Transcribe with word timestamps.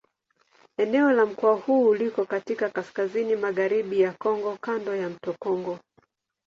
Eneo 0.77 1.11
la 1.11 1.25
mkoa 1.25 1.55
huu 1.55 1.93
liko 1.93 2.25
katika 2.25 2.69
kaskazini-magharibi 2.69 4.01
ya 4.01 4.13
Kongo 4.13 4.57
kando 4.61 4.95
ya 4.95 5.09
mto 5.09 5.35
Kongo. 5.39 5.79